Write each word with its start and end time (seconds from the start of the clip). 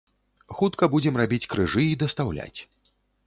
Хутка 0.59 0.87
будзем 0.93 1.19
рабіць 1.21 1.49
крыжы 1.53 1.83
і 1.91 1.99
дастаўляць. 2.05 2.59